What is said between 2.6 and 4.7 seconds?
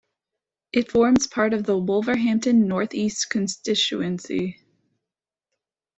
North East constituency.